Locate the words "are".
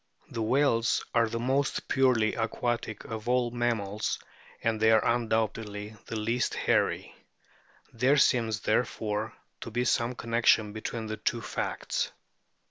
1.13-1.29, 4.89-5.05